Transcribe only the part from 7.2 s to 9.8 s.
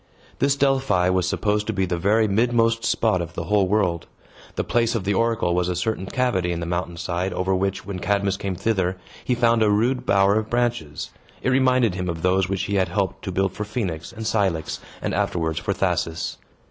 over which, when Cadmus came thither, he found a